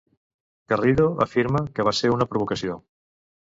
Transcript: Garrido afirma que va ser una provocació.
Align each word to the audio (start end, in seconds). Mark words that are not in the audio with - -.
Garrido 0.71 1.05
afirma 1.27 1.63
que 1.77 1.87
va 1.91 1.95
ser 2.01 2.13
una 2.17 2.31
provocació. 2.33 2.83